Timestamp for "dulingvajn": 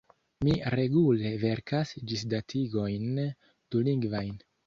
3.77-4.35